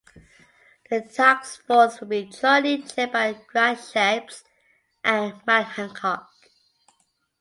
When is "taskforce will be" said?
1.01-2.25